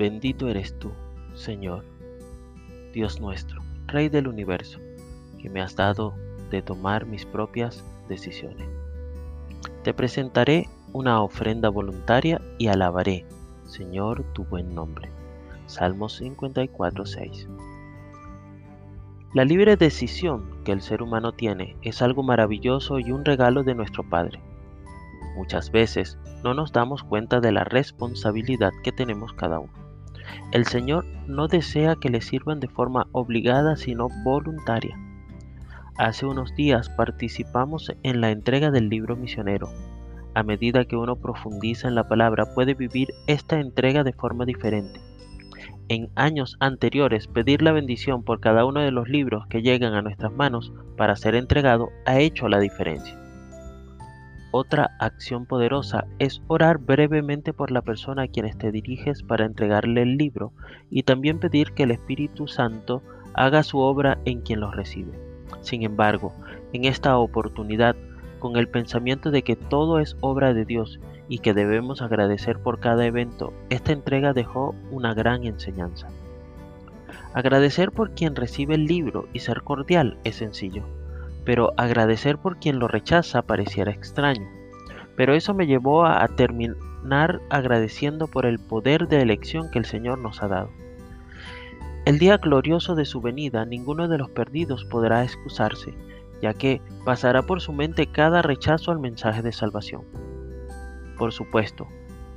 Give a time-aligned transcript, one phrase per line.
[0.00, 0.92] Bendito eres tú,
[1.34, 1.84] Señor,
[2.94, 4.80] Dios nuestro, Rey del universo,
[5.38, 6.14] que me has dado
[6.50, 8.66] de tomar mis propias decisiones.
[9.84, 13.26] Te presentaré una ofrenda voluntaria y alabaré,
[13.66, 15.10] Señor, tu buen nombre.
[15.66, 17.48] Salmos 54, 6.
[19.34, 23.74] La libre decisión que el ser humano tiene es algo maravilloso y un regalo de
[23.74, 24.40] nuestro Padre.
[25.36, 29.79] Muchas veces no nos damos cuenta de la responsabilidad que tenemos cada uno.
[30.52, 34.98] El Señor no desea que le sirvan de forma obligada, sino voluntaria.
[35.96, 39.68] Hace unos días participamos en la entrega del libro misionero.
[40.34, 45.00] A medida que uno profundiza en la palabra, puede vivir esta entrega de forma diferente
[45.90, 50.02] en años anteriores pedir la bendición por cada uno de los libros que llegan a
[50.02, 53.18] nuestras manos para ser entregado ha hecho la diferencia.
[54.52, 60.02] Otra acción poderosa es orar brevemente por la persona a quien te diriges para entregarle
[60.02, 60.52] el libro
[60.90, 63.00] y también pedir que el Espíritu Santo
[63.34, 65.12] haga su obra en quien los recibe.
[65.60, 66.34] Sin embargo,
[66.72, 67.94] en esta oportunidad,
[68.40, 70.98] con el pensamiento de que todo es obra de Dios
[71.28, 76.08] y que debemos agradecer por cada evento, esta entrega dejó una gran enseñanza.
[77.34, 80.82] Agradecer por quien recibe el libro y ser cordial es sencillo,
[81.50, 84.48] pero agradecer por quien lo rechaza pareciera extraño.
[85.16, 90.20] Pero eso me llevó a, terminar agradeciendo por el poder de elección que el Señor
[90.20, 90.70] nos ha dado.
[92.04, 95.92] El día glorioso de su venida ninguno de los perdidos podrá excusarse,
[96.40, 100.04] ya que pasará por su mente cada rechazo al mensaje de salvación.
[101.18, 101.88] Por supuesto,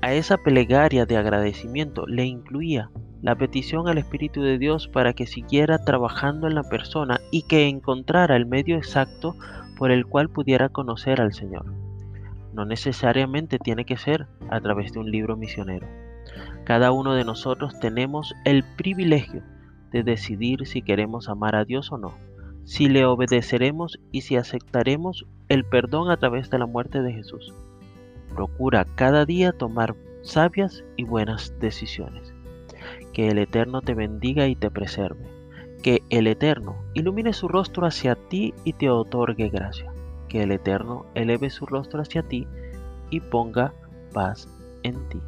[0.02, 2.90] a esa plegaria de agradecimiento le incluía
[3.24, 7.70] la petición al Espíritu de Dios para que siguiera trabajando en la persona y que
[7.70, 9.38] encontrara el medio exacto
[9.78, 11.66] por el cual pudiera conocer al Señor.
[12.54, 15.88] No necesariamente tiene que ser a través de un libro misionero.
[16.66, 19.42] Cada uno de nosotros tenemos el privilegio
[19.92, 22.14] de decidir si queremos amar a Dios o no,
[22.66, 27.54] si le obedeceremos y si aceptaremos el perdón a través de la muerte de Jesús.
[28.36, 32.33] Procura cada día tomar sabias y buenas decisiones.
[33.14, 35.26] Que el Eterno te bendiga y te preserve.
[35.82, 39.92] Que el Eterno ilumine su rostro hacia ti y te otorgue gracia.
[40.28, 42.48] Que el Eterno eleve su rostro hacia ti
[43.10, 43.74] y ponga
[44.14, 44.48] paz
[44.84, 45.20] en ti.